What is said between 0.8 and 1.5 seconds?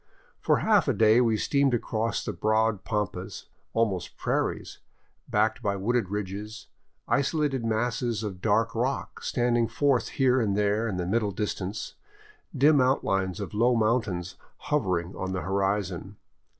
a day we